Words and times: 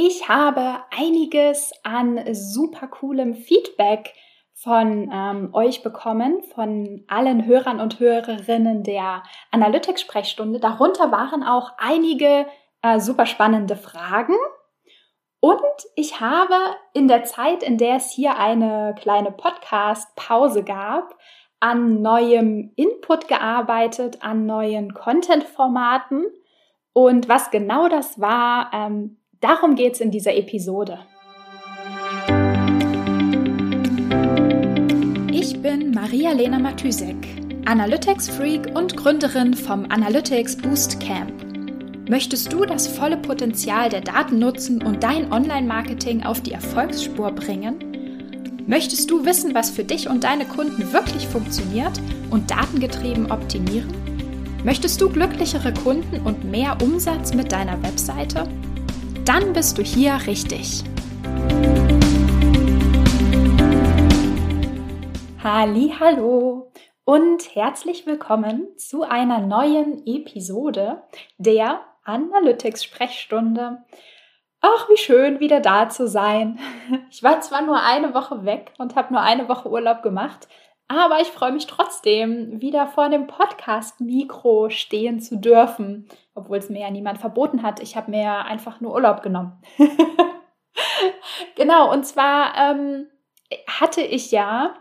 Ich 0.00 0.28
habe 0.28 0.84
einiges 0.96 1.72
an 1.82 2.32
super 2.32 2.86
coolem 2.86 3.34
Feedback 3.34 4.14
von 4.54 5.10
ähm, 5.12 5.52
euch 5.52 5.82
bekommen, 5.82 6.40
von 6.54 7.02
allen 7.08 7.44
Hörern 7.46 7.80
und 7.80 7.98
Hörerinnen 7.98 8.84
der 8.84 9.24
Analytics-Sprechstunde. 9.50 10.60
Darunter 10.60 11.10
waren 11.10 11.42
auch 11.42 11.72
einige 11.78 12.46
äh, 12.80 13.00
super 13.00 13.26
spannende 13.26 13.74
Fragen. 13.74 14.36
Und 15.40 15.58
ich 15.96 16.20
habe 16.20 16.54
in 16.94 17.08
der 17.08 17.24
Zeit, 17.24 17.64
in 17.64 17.76
der 17.76 17.96
es 17.96 18.12
hier 18.12 18.38
eine 18.38 18.94
kleine 19.00 19.32
Podcast-Pause 19.32 20.62
gab, 20.62 21.18
an 21.58 22.02
neuem 22.02 22.72
Input 22.76 23.26
gearbeitet, 23.26 24.22
an 24.22 24.46
neuen 24.46 24.94
Content-Formaten. 24.94 26.24
Und 26.92 27.28
was 27.28 27.50
genau 27.50 27.88
das 27.88 28.20
war, 28.20 28.70
ähm, 28.72 29.17
Darum 29.40 29.76
geht 29.76 29.92
es 29.92 30.00
in 30.00 30.10
dieser 30.10 30.34
Episode. 30.34 30.98
Ich 35.30 35.62
bin 35.62 35.92
Maria-Lena 35.92 36.58
Matysek, 36.58 37.14
Analytics-Freak 37.66 38.76
und 38.76 38.96
Gründerin 38.96 39.54
vom 39.54 39.86
Analytics 39.90 40.56
Boost 40.56 40.98
Camp. 40.98 41.32
Möchtest 42.08 42.52
du 42.52 42.64
das 42.64 42.88
volle 42.88 43.16
Potenzial 43.16 43.88
der 43.88 44.00
Daten 44.00 44.40
nutzen 44.40 44.82
und 44.82 45.04
dein 45.04 45.30
Online-Marketing 45.32 46.24
auf 46.24 46.40
die 46.40 46.52
Erfolgsspur 46.52 47.30
bringen? 47.30 48.64
Möchtest 48.66 49.08
du 49.08 49.24
wissen, 49.24 49.54
was 49.54 49.70
für 49.70 49.84
dich 49.84 50.08
und 50.08 50.24
deine 50.24 50.46
Kunden 50.46 50.92
wirklich 50.92 51.28
funktioniert 51.28 52.00
und 52.30 52.50
datengetrieben 52.50 53.30
optimieren? 53.30 53.94
Möchtest 54.64 55.00
du 55.00 55.08
glücklichere 55.08 55.72
Kunden 55.72 56.26
und 56.26 56.42
mehr 56.42 56.76
Umsatz 56.82 57.34
mit 57.34 57.52
deiner 57.52 57.80
Webseite? 57.84 58.48
Dann 59.28 59.52
bist 59.52 59.76
du 59.76 59.82
hier 59.82 60.18
richtig. 60.26 60.82
Hallo 66.00 66.72
und 67.04 67.54
herzlich 67.54 68.06
willkommen 68.06 68.68
zu 68.78 69.02
einer 69.02 69.40
neuen 69.40 70.06
Episode 70.06 71.02
der 71.36 71.80
Analytics 72.04 72.84
Sprechstunde. 72.84 73.84
Ach, 74.62 74.88
wie 74.88 74.96
schön, 74.96 75.40
wieder 75.40 75.60
da 75.60 75.90
zu 75.90 76.08
sein. 76.08 76.58
Ich 77.10 77.22
war 77.22 77.42
zwar 77.42 77.60
nur 77.62 77.82
eine 77.82 78.14
Woche 78.14 78.46
weg 78.46 78.72
und 78.78 78.96
habe 78.96 79.12
nur 79.12 79.22
eine 79.22 79.48
Woche 79.48 79.70
Urlaub 79.70 80.02
gemacht, 80.02 80.48
aber 80.88 81.20
ich 81.20 81.28
freue 81.28 81.52
mich 81.52 81.66
trotzdem, 81.66 82.62
wieder 82.62 82.86
vor 82.86 83.10
dem 83.10 83.26
Podcast-Mikro 83.26 84.70
stehen 84.70 85.20
zu 85.20 85.36
dürfen, 85.36 86.08
obwohl 86.34 86.56
es 86.56 86.70
mir 86.70 86.80
ja 86.80 86.90
niemand 86.90 87.18
verboten 87.18 87.62
hat. 87.62 87.80
Ich 87.80 87.94
habe 87.96 88.10
mir 88.10 88.46
einfach 88.46 88.80
nur 88.80 88.94
Urlaub 88.94 89.22
genommen. 89.22 89.62
genau, 91.56 91.92
und 91.92 92.06
zwar 92.06 92.54
ähm, 92.56 93.06
hatte 93.66 94.00
ich 94.00 94.30
ja 94.30 94.74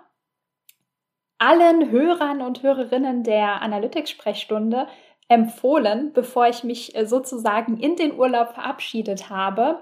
allen 1.40 1.92
Hörern 1.92 2.42
und 2.42 2.64
Hörerinnen 2.64 3.24
der 3.24 3.62
Analytics-Sprechstunde 3.62 4.88
empfohlen, 5.28 6.14
bevor 6.14 6.48
ich 6.48 6.64
mich 6.64 6.96
äh, 6.96 7.06
sozusagen 7.06 7.78
in 7.78 7.98
den 7.98 8.18
Urlaub 8.18 8.54
verabschiedet 8.54 9.30
habe, 9.30 9.82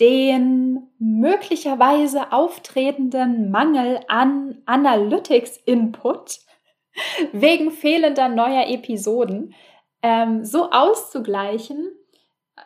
den 0.00 0.88
möglicherweise 0.98 2.32
auftretenden 2.32 3.50
Mangel 3.50 4.00
an 4.08 4.62
Analytics-Input 4.66 6.38
wegen 7.32 7.70
fehlender 7.70 8.28
neuer 8.28 8.68
Episoden 8.68 9.54
ähm, 10.02 10.44
so 10.44 10.70
auszugleichen, 10.70 11.90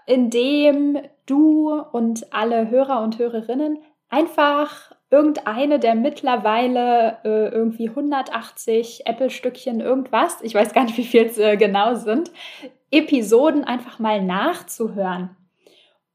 indem 0.06 0.98
du 1.26 1.80
und 1.92 2.32
alle 2.32 2.70
Hörer 2.70 3.02
und 3.02 3.18
Hörerinnen 3.18 3.78
einfach 4.08 4.92
irgendeine 5.10 5.78
der 5.78 5.94
mittlerweile 5.94 7.18
äh, 7.24 7.48
irgendwie 7.48 7.88
180 7.88 9.06
Apple-Stückchen 9.06 9.80
irgendwas, 9.80 10.42
ich 10.42 10.54
weiß 10.54 10.72
gar 10.72 10.84
nicht, 10.84 10.96
wie 10.96 11.04
viel 11.04 11.26
es 11.26 11.38
äh, 11.38 11.56
genau 11.56 11.94
sind, 11.94 12.30
Episoden 12.90 13.64
einfach 13.64 13.98
mal 13.98 14.22
nachzuhören. 14.22 15.36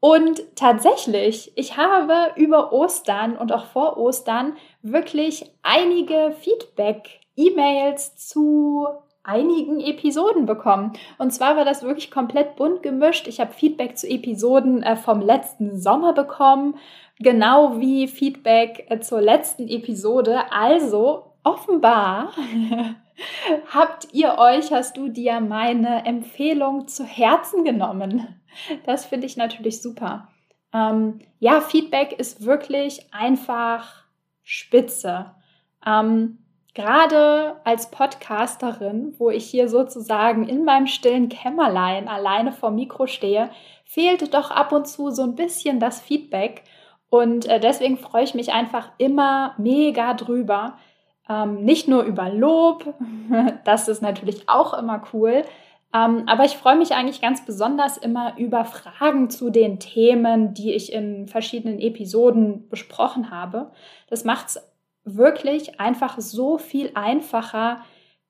Und 0.01 0.41
tatsächlich, 0.55 1.51
ich 1.55 1.77
habe 1.77 2.31
über 2.35 2.73
Ostern 2.73 3.37
und 3.37 3.53
auch 3.53 3.65
vor 3.65 3.97
Ostern 3.97 4.57
wirklich 4.81 5.45
einige 5.61 6.33
Feedback-E-Mails 6.39 8.17
zu 8.17 8.87
einigen 9.23 9.79
Episoden 9.79 10.47
bekommen. 10.47 10.93
Und 11.19 11.31
zwar 11.31 11.55
war 11.55 11.65
das 11.65 11.83
wirklich 11.83 12.09
komplett 12.09 12.55
bunt 12.55 12.81
gemischt. 12.81 13.27
Ich 13.27 13.39
habe 13.39 13.53
Feedback 13.53 13.95
zu 13.95 14.09
Episoden 14.09 14.81
äh, 14.81 14.95
vom 14.95 15.21
letzten 15.21 15.79
Sommer 15.79 16.13
bekommen, 16.13 16.79
genau 17.19 17.79
wie 17.79 18.07
Feedback 18.07 18.87
äh, 18.89 18.99
zur 19.01 19.21
letzten 19.21 19.67
Episode. 19.67 20.51
Also 20.51 21.25
offenbar 21.43 22.31
habt 23.71 24.07
ihr 24.13 24.39
euch, 24.39 24.71
hast 24.71 24.97
du 24.97 25.09
dir 25.09 25.39
meine 25.41 26.07
Empfehlung 26.07 26.87
zu 26.87 27.03
Herzen 27.03 27.63
genommen. 27.63 28.40
Das 28.85 29.05
finde 29.05 29.27
ich 29.27 29.37
natürlich 29.37 29.81
super. 29.81 30.27
Ähm, 30.73 31.19
ja, 31.39 31.61
Feedback 31.61 32.13
ist 32.13 32.45
wirklich 32.45 33.13
einfach 33.13 34.05
spitze. 34.43 35.31
Ähm, 35.85 36.37
Gerade 36.73 37.57
als 37.65 37.91
Podcasterin, 37.91 39.13
wo 39.17 39.29
ich 39.29 39.45
hier 39.45 39.67
sozusagen 39.67 40.47
in 40.47 40.63
meinem 40.63 40.87
stillen 40.87 41.27
Kämmerlein 41.27 42.07
alleine 42.07 42.53
vor 42.53 42.71
Mikro 42.71 43.07
stehe, 43.07 43.49
fehlt 43.83 44.33
doch 44.33 44.51
ab 44.51 44.71
und 44.71 44.87
zu 44.87 45.11
so 45.11 45.23
ein 45.23 45.35
bisschen 45.35 45.81
das 45.81 45.99
Feedback. 45.99 46.63
Und 47.09 47.45
äh, 47.45 47.59
deswegen 47.59 47.97
freue 47.97 48.23
ich 48.23 48.35
mich 48.35 48.53
einfach 48.53 48.89
immer 48.97 49.53
mega 49.57 50.13
drüber. 50.13 50.77
Ähm, 51.27 51.65
nicht 51.65 51.89
nur 51.89 52.03
über 52.03 52.29
Lob, 52.29 52.93
das 53.65 53.89
ist 53.89 54.01
natürlich 54.01 54.47
auch 54.47 54.73
immer 54.73 55.03
cool, 55.11 55.43
ähm, 55.93 56.23
aber 56.27 56.45
ich 56.45 56.57
freue 56.57 56.77
mich 56.77 56.93
eigentlich 56.93 57.21
ganz 57.21 57.45
besonders 57.45 57.97
immer 57.97 58.37
über 58.37 58.63
Fragen 58.65 59.29
zu 59.29 59.49
den 59.49 59.79
Themen, 59.79 60.53
die 60.53 60.73
ich 60.73 60.93
in 60.93 61.27
verschiedenen 61.27 61.79
Episoden 61.79 62.69
besprochen 62.69 63.29
habe. 63.29 63.71
Das 64.09 64.23
macht 64.23 64.47
es 64.47 64.71
wirklich 65.03 65.79
einfach 65.79 66.19
so 66.19 66.57
viel 66.57 66.91
einfacher, 66.93 67.83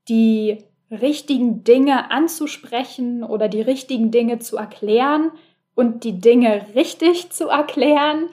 die 0.09 0.57
richtigen 0.89 1.63
Dinge 1.63 2.11
anzusprechen 2.11 3.23
oder 3.23 3.47
die 3.47 3.61
richtigen 3.61 4.11
Dinge 4.11 4.39
zu 4.39 4.57
erklären 4.57 5.31
und 5.75 6.03
die 6.03 6.19
Dinge 6.19 6.65
richtig 6.75 7.31
zu 7.31 7.47
erklären 7.47 8.29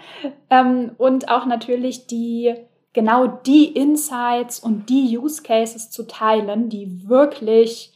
ähm, 0.50 0.92
und 0.98 1.28
auch 1.28 1.46
natürlich 1.46 2.06
die 2.06 2.54
genau 2.94 3.26
die 3.26 3.66
Insights 3.66 4.58
und 4.58 4.88
die 4.88 5.16
Use 5.18 5.42
Cases 5.42 5.90
zu 5.90 6.06
teilen, 6.06 6.68
die 6.68 7.08
wirklich 7.08 7.92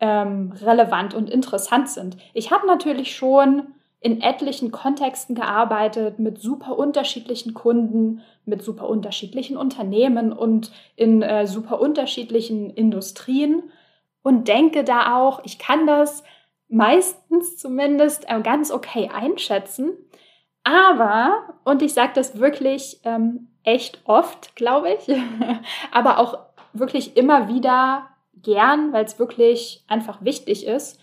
ähm, 0.00 0.52
relevant 0.60 1.14
und 1.14 1.30
interessant 1.30 1.88
sind. 1.88 2.16
Ich 2.34 2.50
habe 2.50 2.66
natürlich 2.66 3.14
schon 3.16 3.74
in 4.00 4.20
etlichen 4.20 4.70
Kontexten 4.70 5.34
gearbeitet 5.34 6.18
mit 6.18 6.40
super 6.40 6.78
unterschiedlichen 6.78 7.52
Kunden, 7.52 8.20
mit 8.44 8.62
super 8.62 8.88
unterschiedlichen 8.88 9.56
Unternehmen 9.56 10.32
und 10.32 10.70
in 10.94 11.22
äh, 11.22 11.46
super 11.46 11.80
unterschiedlichen 11.80 12.70
Industrien 12.70 13.64
und 14.22 14.46
denke 14.46 14.84
da 14.84 15.16
auch, 15.16 15.40
ich 15.44 15.58
kann 15.58 15.86
das 15.86 16.22
meistens 16.68 17.56
zumindest 17.56 18.28
äh, 18.28 18.40
ganz 18.40 18.70
okay 18.70 19.10
einschätzen. 19.12 19.96
Aber, 20.64 21.54
und 21.64 21.82
ich 21.82 21.94
sage 21.94 22.12
das 22.14 22.38
wirklich 22.38 23.00
ähm, 23.04 23.48
echt 23.64 24.02
oft, 24.04 24.54
glaube 24.54 24.90
ich, 24.90 25.16
aber 25.92 26.18
auch 26.18 26.38
wirklich 26.72 27.16
immer 27.16 27.48
wieder 27.48 28.08
gern, 28.42 28.92
weil 28.92 29.04
es 29.04 29.18
wirklich 29.18 29.84
einfach 29.88 30.22
wichtig 30.22 30.66
ist, 30.66 31.00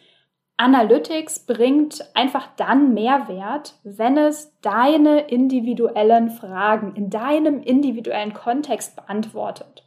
Analytics 0.57 1.45
bringt 1.45 2.09
einfach 2.13 2.47
dann 2.55 2.93
Mehrwert, 2.93 3.75
wenn 3.83 4.17
es 4.17 4.57
deine 4.61 5.27
individuellen 5.27 6.29
Fragen 6.29 6.95
in 6.95 7.09
deinem 7.09 7.61
individuellen 7.61 8.33
Kontext 8.33 8.95
beantwortet. 8.95 9.83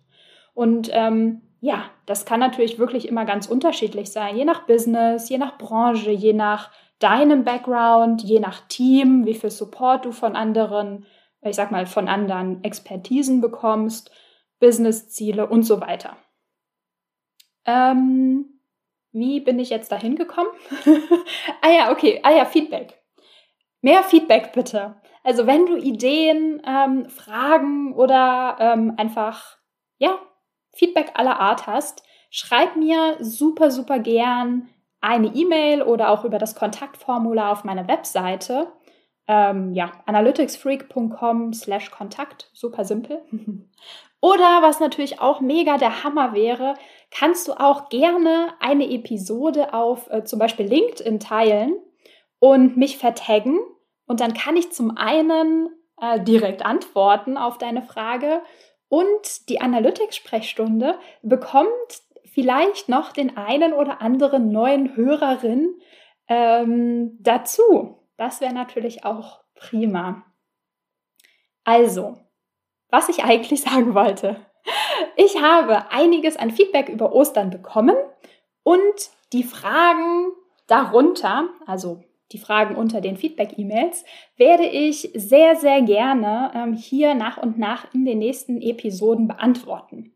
Und 0.52 0.90
ähm, 0.92 1.40
ja, 1.60 1.84
das 2.04 2.26
kann 2.26 2.40
natürlich 2.40 2.78
wirklich 2.78 3.08
immer 3.08 3.24
ganz 3.24 3.46
unterschiedlich 3.46 4.12
sein, 4.12 4.36
je 4.36 4.44
nach 4.44 4.66
Business, 4.66 5.28
je 5.30 5.38
nach 5.38 5.56
Branche, 5.56 6.10
je 6.10 6.34
nach 6.34 6.70
deinem 6.98 7.44
Background, 7.44 8.22
je 8.22 8.40
nach 8.40 8.60
Team, 8.68 9.24
wie 9.24 9.34
viel 9.34 9.50
Support 9.50 10.04
du 10.04 10.12
von 10.12 10.36
anderen, 10.36 11.06
ich 11.40 11.56
sag 11.56 11.70
mal, 11.70 11.86
von 11.86 12.08
anderen 12.08 12.62
Expertisen 12.62 13.40
bekommst, 13.40 14.10
Businessziele 14.60 15.46
und 15.46 15.62
so 15.62 15.80
weiter. 15.80 16.16
Ähm, 17.68 18.60
wie 19.12 19.40
bin 19.40 19.58
ich 19.58 19.68
jetzt 19.68 19.92
dahin 19.92 20.16
gekommen? 20.16 20.48
ah 21.60 21.70
ja, 21.70 21.92
okay. 21.92 22.20
Ah 22.22 22.30
ja, 22.30 22.46
Feedback. 22.46 22.98
Mehr 23.82 24.02
Feedback 24.02 24.52
bitte. 24.52 24.96
Also 25.22 25.46
wenn 25.46 25.66
du 25.66 25.76
Ideen, 25.76 26.62
ähm, 26.66 27.10
Fragen 27.10 27.94
oder 27.94 28.56
ähm, 28.58 28.94
einfach, 28.96 29.58
ja, 29.98 30.18
Feedback 30.72 31.12
aller 31.14 31.38
Art 31.40 31.66
hast, 31.66 32.02
schreib 32.30 32.76
mir 32.76 33.18
super, 33.20 33.70
super 33.70 33.98
gern 33.98 34.70
eine 35.00 35.28
E-Mail 35.28 35.82
oder 35.82 36.08
auch 36.10 36.24
über 36.24 36.38
das 36.38 36.54
Kontaktformular 36.54 37.52
auf 37.52 37.64
meiner 37.64 37.86
Webseite. 37.86 38.72
ähm, 39.30 39.74
ja, 39.74 39.92
analyticsfreak.com 40.06 41.52
slash 41.52 41.90
Kontakt, 41.90 42.50
super 42.54 42.84
simpel. 42.86 43.22
Oder 44.20 44.62
was 44.62 44.80
natürlich 44.80 45.20
auch 45.20 45.40
mega 45.40 45.78
der 45.78 46.02
Hammer 46.02 46.34
wäre, 46.34 46.74
kannst 47.10 47.46
du 47.46 47.52
auch 47.52 47.88
gerne 47.88 48.54
eine 48.58 48.90
Episode 48.90 49.72
auf 49.72 50.10
äh, 50.10 50.24
zum 50.24 50.38
Beispiel 50.38 50.66
LinkedIn 50.66 51.20
teilen 51.20 51.76
und 52.40 52.76
mich 52.76 52.98
vertaggen. 52.98 53.58
Und 54.06 54.20
dann 54.20 54.34
kann 54.34 54.56
ich 54.56 54.72
zum 54.72 54.96
einen 54.96 55.68
äh, 56.00 56.20
direkt 56.20 56.64
antworten 56.64 57.36
auf 57.36 57.58
deine 57.58 57.82
Frage 57.82 58.42
und 58.88 59.48
die 59.48 59.60
Analytics-Sprechstunde 59.60 60.98
bekommt 61.22 61.68
vielleicht 62.24 62.88
noch 62.88 63.12
den 63.12 63.36
einen 63.36 63.72
oder 63.72 64.00
anderen 64.00 64.50
neuen 64.50 64.96
Hörerin 64.96 65.78
ähm, 66.28 67.16
dazu. 67.20 67.98
Das 68.16 68.40
wäre 68.40 68.54
natürlich 68.54 69.04
auch 69.04 69.40
prima. 69.54 70.24
Also, 71.64 72.16
was 72.90 73.08
ich 73.08 73.24
eigentlich 73.24 73.60
sagen 73.62 73.94
wollte. 73.94 74.36
Ich 75.16 75.40
habe 75.40 75.90
einiges 75.90 76.36
an 76.36 76.50
Feedback 76.50 76.88
über 76.88 77.14
Ostern 77.14 77.50
bekommen 77.50 77.96
und 78.62 79.10
die 79.32 79.42
Fragen 79.42 80.26
darunter, 80.66 81.48
also 81.66 82.02
die 82.32 82.38
Fragen 82.38 82.76
unter 82.76 83.00
den 83.00 83.16
Feedback-E-Mails, 83.16 84.04
werde 84.36 84.64
ich 84.66 85.10
sehr, 85.14 85.56
sehr 85.56 85.80
gerne 85.82 86.52
ähm, 86.54 86.74
hier 86.74 87.14
nach 87.14 87.38
und 87.38 87.58
nach 87.58 87.92
in 87.94 88.04
den 88.04 88.18
nächsten 88.18 88.60
Episoden 88.60 89.28
beantworten. 89.28 90.14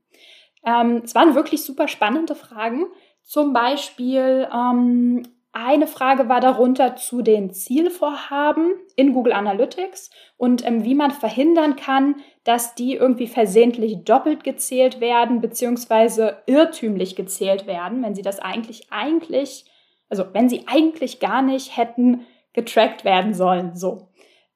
Ähm, 0.65 1.03
es 1.05 1.15
waren 1.15 1.35
wirklich 1.35 1.65
super 1.65 1.89
spannende 1.89 2.35
Fragen. 2.35 2.87
Zum 3.23 3.53
Beispiel 3.53 4.49
ähm, 4.53 5.23
eine 5.53 5.87
Frage 5.87 6.29
war 6.29 6.41
darunter 6.41 6.97
zu 6.97 7.23
den 7.23 7.53
Zielvorhaben 7.53 8.75
in 8.97 9.13
Google 9.13 9.35
Analytics 9.35 10.11
und 10.37 10.67
ähm, 10.67 10.85
wie 10.85 10.95
man 10.95 11.11
verhindern 11.11 11.77
kann, 11.77 12.17
dass 12.45 12.75
die 12.75 12.95
irgendwie 12.95 13.27
versehentlich 13.27 14.05
doppelt 14.05 14.45
gezählt 14.45 15.01
werden, 15.01 15.41
beziehungsweise 15.41 16.39
irrtümlich 16.47 17.17
gezählt 17.17 17.67
werden, 17.67 18.03
wenn 18.03 18.15
sie 18.15 18.23
das 18.23 18.41
eigentlich, 18.41 18.91
eigentlich 18.91 19.67
also 20.13 20.27
wenn 20.35 20.51
sie 20.51 20.67
eigentlich 20.67 21.21
gar 21.21 21.41
nicht 21.41 21.75
hätten 21.75 22.27
getrackt 22.53 23.03
werden 23.03 23.33
sollen. 23.33 23.75
So. 23.75 24.11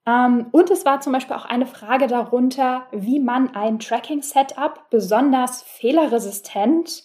Ähm, 0.07 0.49
und 0.53 0.71
es 0.71 0.85
war 0.85 1.01
zum 1.01 1.15
Beispiel 1.15 1.35
auch 1.35 1.47
eine 1.47 1.65
Frage 1.65 2.09
darunter, 2.09 2.87
wie 2.93 3.19
man 3.19 3.57
ein 3.57 3.79
Tracking-Setup 3.79 4.91
besonders 4.91 5.63
fehlerresistent 5.63 7.05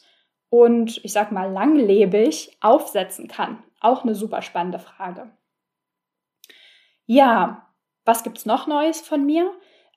und 0.50 1.00
ich 1.06 1.14
sag 1.14 1.32
mal 1.32 1.50
langlebig 1.50 2.58
aufsetzen 2.60 3.30
kann. 3.30 3.64
Auch 3.82 4.04
eine 4.04 4.16
super 4.16 4.42
spannende 4.42 4.80
Frage. 4.80 5.30
Ja, 7.06 7.68
was 8.06 8.24
gibt's 8.24 8.46
noch 8.46 8.68
Neues 8.68 9.02
von 9.02 9.26
mir? 9.26 9.52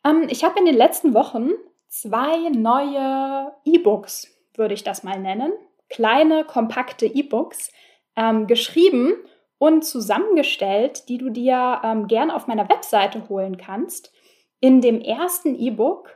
Ähm, 0.04 0.26
ich 0.28 0.42
habe 0.42 0.58
in 0.58 0.64
den 0.64 0.76
letzten 0.76 1.14
Wochen 1.14 1.50
zwei 1.88 2.48
neue 2.50 3.52
E-Books, 3.64 4.28
würde 4.54 4.74
ich 4.74 4.82
das 4.82 5.04
mal 5.04 5.20
nennen. 5.20 5.52
Kleine, 5.88 6.44
kompakte 6.44 7.06
E-Books, 7.06 7.70
ähm, 8.16 8.46
geschrieben 8.46 9.14
und 9.58 9.84
zusammengestellt, 9.84 11.08
die 11.08 11.18
du 11.18 11.30
dir 11.30 11.80
ähm, 11.84 12.08
gern 12.08 12.30
auf 12.30 12.46
meiner 12.46 12.68
Webseite 12.68 13.28
holen 13.28 13.56
kannst. 13.56 14.12
In 14.60 14.80
dem 14.80 15.00
ersten 15.00 15.54
E-Book 15.54 16.10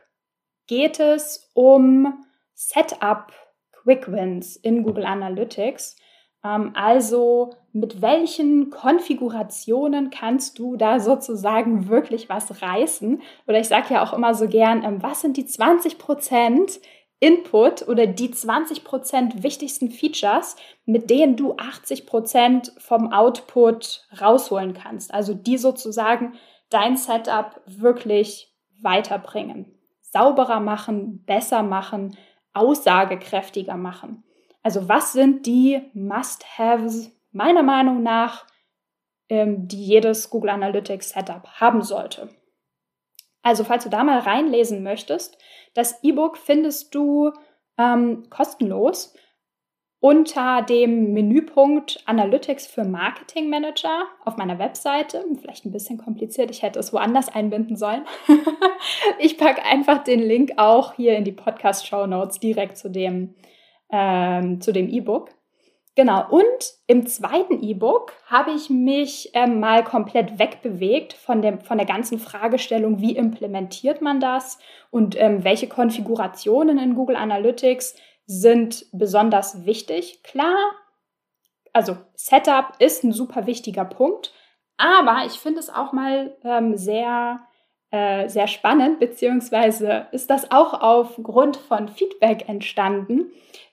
geht 0.67 1.01
es 1.01 1.51
um 1.55 2.25
Setup 2.55 3.33
Quick 3.73 4.11
Wins 4.11 4.57
in 4.57 4.83
Google 4.83 5.07
Analytics. 5.07 5.97
Ähm, 6.45 6.73
also 6.75 7.51
mit 7.73 8.01
welchen 8.03 8.71
Konfigurationen 8.71 10.11
kannst 10.11 10.59
du 10.59 10.77
da 10.77 11.01
sozusagen 11.01 11.89
wirklich 11.89 12.29
was 12.29 12.63
reißen? 12.63 13.23
Oder 13.47 13.61
ich 13.61 13.69
sage 13.69 13.95
ja 13.95 14.03
auch 14.03 14.13
immer 14.13 14.35
so 14.35 14.49
gern, 14.49 14.85
ähm, 14.85 15.03
was 15.03 15.21
sind 15.21 15.37
die 15.37 15.47
20 15.47 15.99
Prozent, 15.99 16.81
Input 17.21 17.87
oder 17.89 18.07
die 18.07 18.31
20% 18.31 19.43
wichtigsten 19.43 19.91
Features, 19.91 20.55
mit 20.85 21.11
denen 21.11 21.37
du 21.37 21.55
80% 21.55 22.81
vom 22.81 23.13
Output 23.13 24.07
rausholen 24.21 24.73
kannst. 24.73 25.13
Also 25.13 25.35
die 25.35 25.59
sozusagen 25.59 26.35
dein 26.71 26.97
Setup 26.97 27.61
wirklich 27.67 28.55
weiterbringen, 28.81 29.67
sauberer 30.01 30.61
machen, 30.61 31.25
besser 31.25 31.65
machen, 31.65 32.17
aussagekräftiger 32.53 33.77
machen. 33.77 34.23
Also 34.69 34.87
was 34.87 35.15
sind 35.15 35.47
die 35.47 35.81
Must-Haves 35.95 37.11
meiner 37.33 37.63
Meinung 37.63 38.03
nach, 38.03 38.45
ähm, 39.31 39.67
die 39.67 39.83
jedes 39.83 40.29
Google 40.29 40.51
Analytics 40.51 41.09
Setup 41.09 41.49
haben 41.59 41.81
sollte? 41.81 42.29
Also 43.41 43.65
falls 43.65 43.85
du 43.85 43.89
da 43.89 44.05
mal 44.05 44.19
reinlesen 44.19 44.83
möchtest, 44.83 45.39
das 45.73 46.05
E-Book 46.05 46.37
findest 46.37 46.95
du 46.95 47.33
ähm, 47.79 48.29
kostenlos 48.29 49.15
unter 50.01 50.61
dem 50.61 51.15
Menüpunkt 51.15 52.03
Analytics 52.05 52.67
für 52.67 52.85
Marketing 52.85 53.49
Manager 53.49 54.05
auf 54.27 54.37
meiner 54.37 54.59
Webseite. 54.59 55.25
Vielleicht 55.41 55.65
ein 55.65 55.73
bisschen 55.73 55.97
kompliziert, 55.97 56.51
ich 56.51 56.61
hätte 56.61 56.79
es 56.79 56.93
woanders 56.93 57.31
einbinden 57.31 57.77
sollen. 57.77 58.05
ich 59.19 59.39
packe 59.39 59.65
einfach 59.65 60.05
den 60.05 60.21
Link 60.21 60.59
auch 60.59 60.93
hier 60.93 61.17
in 61.17 61.25
die 61.25 61.33
Podcast-Show 61.33 62.07
Notes 62.07 62.39
direkt 62.39 62.77
zu 62.77 62.91
dem 62.91 63.35
ähm, 63.91 64.61
zu 64.61 64.73
dem 64.73 64.89
E-Book. 64.89 65.31
Genau, 65.99 66.31
und 66.31 66.75
im 66.87 67.07
zweiten 67.07 67.61
E-Book 67.61 68.13
habe 68.27 68.53
ich 68.53 68.71
mich 68.71 69.31
ähm, 69.35 69.59
mal 69.59 69.83
komplett 69.83 70.39
wegbewegt 70.39 71.13
von, 71.13 71.43
dem, 71.43 71.61
von 71.61 71.77
der 71.77 71.89
ganzen 71.89 72.21
Fragestellung, 72.21 73.01
wie 73.01 73.17
implementiert 73.17 74.01
man 74.01 74.21
das 74.21 74.61
und 74.91 75.21
ähm, 75.21 75.43
welche 75.43 75.67
Konfigurationen 75.67 76.79
in 76.79 76.95
Google 76.95 77.17
Analytics 77.17 77.97
sind 78.27 78.87
besonders 78.93 79.67
wichtig. 79.67 80.23
Klar, 80.23 80.57
also 81.73 81.97
Setup 82.15 82.75
ist 82.79 83.03
ein 83.03 83.11
super 83.11 83.47
wichtiger 83.47 83.85
Punkt, 83.85 84.33
aber 84.77 85.25
ich 85.27 85.33
finde 85.33 85.59
es 85.59 85.69
auch 85.69 85.93
mal 85.93 86.37
ähm, 86.45 86.77
sehr, 86.77 87.41
äh, 87.91 88.29
sehr 88.29 88.47
spannend, 88.47 89.01
beziehungsweise 89.01 90.07
ist 90.13 90.31
das 90.31 90.53
auch 90.53 90.81
aufgrund 90.81 91.57
von 91.57 91.89
Feedback 91.89 92.49
entstanden, 92.49 93.33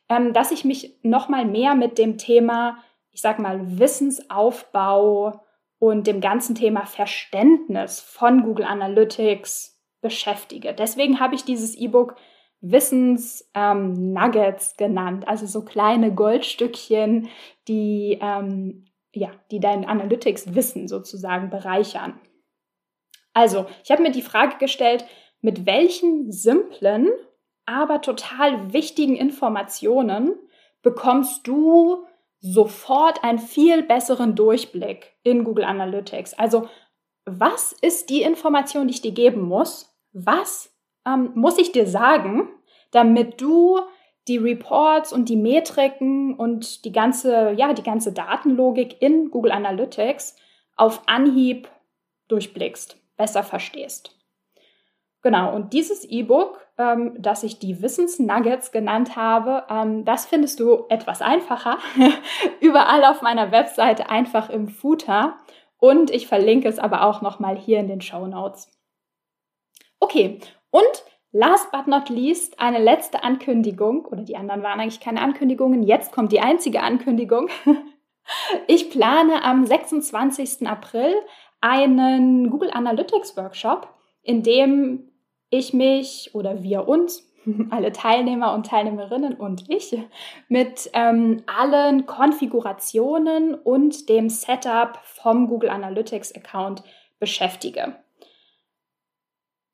ähm, 0.09 0.33
dass 0.33 0.51
ich 0.51 0.65
mich 0.65 0.99
noch 1.03 1.29
mal 1.29 1.45
mehr 1.45 1.75
mit 1.75 1.97
dem 1.97 2.17
Thema, 2.17 2.77
ich 3.11 3.21
sag 3.21 3.39
mal, 3.39 3.79
Wissensaufbau 3.79 5.45
und 5.79 6.07
dem 6.07 6.21
ganzen 6.21 6.55
Thema 6.55 6.85
Verständnis 6.85 7.99
von 7.99 8.43
Google 8.43 8.65
Analytics 8.65 9.81
beschäftige. 10.01 10.73
Deswegen 10.73 11.19
habe 11.19 11.35
ich 11.35 11.43
dieses 11.43 11.75
E-Book 11.75 12.15
Wissens-Nuggets 12.61 14.71
ähm, 14.71 14.77
genannt, 14.77 15.27
also 15.27 15.45
so 15.45 15.63
kleine 15.63 16.13
Goldstückchen, 16.13 17.29
die, 17.67 18.17
ähm, 18.21 18.85
ja, 19.13 19.31
die 19.51 19.59
dein 19.59 19.85
Analytics-Wissen 19.85 20.87
sozusagen 20.87 21.49
bereichern. 21.49 22.19
Also, 23.33 23.65
ich 23.83 23.91
habe 23.91 24.01
mir 24.01 24.11
die 24.11 24.21
Frage 24.21 24.57
gestellt, 24.57 25.05
mit 25.41 25.65
welchen 25.65 26.31
simplen 26.31 27.09
aber 27.65 28.01
total 28.01 28.73
wichtigen 28.73 29.15
Informationen 29.15 30.35
bekommst 30.81 31.47
du 31.47 32.05
sofort 32.39 33.23
einen 33.23 33.39
viel 33.39 33.83
besseren 33.83 34.35
Durchblick 34.35 35.13
in 35.23 35.43
Google 35.43 35.65
Analytics. 35.65 36.33
Also 36.35 36.69
was 37.25 37.73
ist 37.73 38.09
die 38.09 38.21
Information, 38.21 38.87
die 38.87 38.93
ich 38.93 39.01
dir 39.01 39.11
geben 39.11 39.41
muss? 39.41 39.95
Was 40.13 40.71
ähm, 41.05 41.31
muss 41.33 41.57
ich 41.57 41.71
dir 41.71 41.87
sagen, 41.87 42.49
damit 42.91 43.41
du 43.41 43.79
die 44.27 44.37
Reports 44.37 45.13
und 45.13 45.29
die 45.29 45.35
Metriken 45.35 46.35
und 46.35 46.85
die 46.85 46.91
ganze, 46.91 47.51
ja, 47.51 47.73
die 47.73 47.83
ganze 47.83 48.11
Datenlogik 48.11 49.01
in 49.01 49.29
Google 49.29 49.51
Analytics 49.51 50.35
auf 50.75 51.01
Anhieb 51.07 51.69
durchblickst, 52.27 52.97
besser 53.17 53.43
verstehst. 53.43 54.15
Genau, 55.21 55.55
und 55.55 55.73
dieses 55.73 56.05
E-Book, 56.05 56.64
ähm, 56.77 57.13
das 57.17 57.43
ich 57.43 57.59
die 57.59 57.81
Wissensnuggets 57.81 58.71
genannt 58.71 59.15
habe, 59.15 59.63
ähm, 59.69 60.05
das 60.05 60.25
findest 60.25 60.59
du 60.59 60.85
etwas 60.89 61.21
einfacher 61.21 61.77
überall 62.59 63.05
auf 63.05 63.21
meiner 63.21 63.51
Webseite, 63.51 64.09
einfach 64.09 64.49
im 64.49 64.67
Footer. 64.67 65.37
Und 65.77 66.11
ich 66.11 66.27
verlinke 66.27 66.67
es 66.67 66.79
aber 66.79 67.03
auch 67.03 67.21
nochmal 67.21 67.57
hier 67.57 67.79
in 67.79 67.87
den 67.87 68.01
Show 68.01 68.27
Notes. 68.27 68.71
Okay, 69.99 70.39
und 70.71 71.03
last 71.31 71.71
but 71.71 71.87
not 71.87 72.09
least 72.09 72.59
eine 72.59 72.79
letzte 72.79 73.23
Ankündigung, 73.23 74.05
oder 74.05 74.23
die 74.23 74.35
anderen 74.37 74.63
waren 74.63 74.79
eigentlich 74.79 74.99
keine 74.99 75.21
Ankündigungen, 75.21 75.83
jetzt 75.83 76.11
kommt 76.11 76.31
die 76.31 76.41
einzige 76.41 76.81
Ankündigung. 76.81 77.49
Ich 78.65 78.89
plane 78.89 79.43
am 79.43 79.67
26. 79.67 80.67
April 80.67 81.13
einen 81.61 82.49
Google 82.49 82.71
Analytics 82.71 83.37
Workshop, 83.37 83.87
in 84.23 84.41
dem 84.41 85.11
ich 85.57 85.73
mich 85.73 86.31
oder 86.33 86.63
wir 86.63 86.87
uns, 86.87 87.31
alle 87.69 87.91
Teilnehmer 87.91 88.53
und 88.53 88.65
Teilnehmerinnen 88.65 89.35
und 89.35 89.69
ich, 89.69 89.97
mit 90.47 90.89
ähm, 90.93 91.43
allen 91.47 92.05
Konfigurationen 92.05 93.55
und 93.55 94.09
dem 94.09 94.29
Setup 94.29 94.99
vom 95.03 95.47
Google 95.47 95.69
Analytics 95.69 96.33
Account 96.35 96.83
beschäftige. 97.19 97.95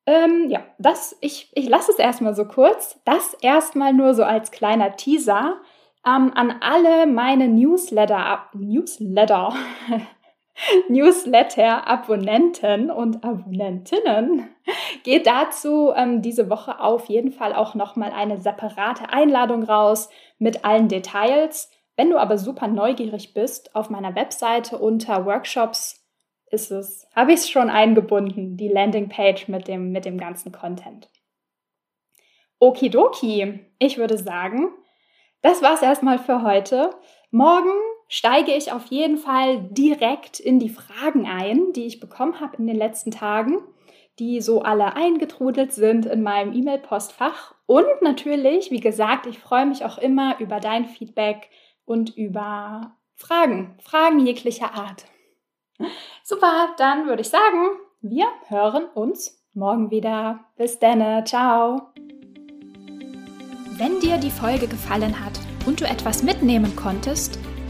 Ähm, 0.08 0.50
ja, 0.50 0.64
das, 0.80 1.18
ich, 1.22 1.52
ich 1.54 1.70
lasse 1.70 1.92
es 1.92 2.00
erstmal 2.00 2.36
so 2.36 2.46
kurz. 2.46 3.00
Das 3.06 3.36
erstmal 3.36 3.94
nur 3.94 4.14
so 4.14 4.24
als 4.24 4.52
kleiner 4.52 4.96
Teaser 4.96 5.62
ähm, 6.06 6.32
an 6.34 6.56
alle 6.62 7.06
meine 7.06 7.48
Newsletter, 7.48 8.50
Newsletter, 8.54 9.54
Newsletter-Abonnenten 10.90 12.92
und 12.92 13.24
Abonnentinnen 13.24 14.50
geht 15.04 15.28
dazu 15.28 15.92
ähm, 15.96 16.22
diese 16.22 16.50
Woche 16.50 16.80
auf 16.80 17.06
jeden 17.06 17.32
Fall 17.32 17.54
auch 17.54 17.76
nochmal 17.76 18.12
eine 18.12 18.40
separate 18.40 19.10
Einladung 19.10 19.64
raus 19.64 20.10
mit 20.38 20.66
allen 20.66 20.88
Details. 20.88 21.72
Wenn 21.96 22.10
du 22.10 22.18
aber 22.18 22.38
super 22.38 22.68
neugierig 22.68 23.34
bist, 23.34 23.76
auf 23.76 23.90
meiner 23.90 24.16
Webseite 24.16 24.78
unter 24.78 25.26
Workshops 25.26 26.02
ist 26.52 26.72
es, 26.72 27.08
habe 27.16 27.32
ich 27.32 27.40
es 27.40 27.50
schon 27.50 27.70
eingebunden, 27.70 28.58
die 28.58 28.68
Landingpage 28.68 29.48
mit 29.48 29.68
dem, 29.68 29.92
mit 29.92 30.06
dem 30.06 30.18
ganzen 30.18 30.52
Content. 30.52 31.10
Okidoki, 32.60 33.60
ich 33.80 33.98
würde 33.98 34.18
sagen, 34.18 34.70
das 35.42 35.62
war 35.62 35.74
es 35.74 35.82
erstmal 35.82 36.20
für 36.20 36.44
heute. 36.44 36.92
Morgen 37.32 37.72
steige 38.12 38.54
ich 38.54 38.74
auf 38.74 38.88
jeden 38.88 39.18
Fall 39.18 39.70
direkt 39.70 40.42
in 40.42 40.60
die 40.60 40.68
Fragen 40.68 41.26
ein, 41.26 41.72
die 41.72 41.86
ich 41.86 42.02
bekommen 42.02 42.42
habe 42.42 42.58
in 42.58 42.68
den 42.68 42.76
letzten 42.76 43.10
Tagen, 43.10 43.60
die 44.20 44.42
so 44.42 44.64
alle 44.64 44.98
eingetrudelt 44.98 45.72
sind 45.72 46.06
in 46.06 46.22
meinem 46.22 46.52
E-Mail-Postfach. 46.52 47.56
Und 47.68 47.86
natürlich, 48.02 48.70
wie 48.70 48.82
gesagt, 48.82 49.28
ich 49.28 49.40
freue 49.40 49.66
mich 49.66 49.86
auch 49.86 49.98
immer 49.98 50.38
über 50.42 50.60
dein 50.60 50.88
Feedback 50.88 51.50
und 51.86 52.18
über 52.18 52.98
Fragen, 53.16 53.78
Fragen 53.82 54.20
jeglicher 54.20 54.74
Art. 54.74 55.06
Super, 56.22 56.76
dann 56.78 57.08
würde 57.08 57.22
ich 57.22 57.30
sagen, 57.30 57.70
wir 58.02 58.26
hören 58.50 58.88
uns 58.94 59.42
morgen 59.54 59.90
wieder. 59.90 60.42
Bis 60.58 60.80
dann, 60.80 61.26
ciao. 61.26 61.94
Wenn 63.78 64.02
dir 64.02 64.18
die 64.18 64.32
Folge 64.32 64.68
gefallen 64.68 65.18
hat 65.24 65.40
und 65.66 65.80
du 65.80 65.86
etwas 65.86 66.24
mitnehmen 66.24 66.76
konntest, 66.76 67.40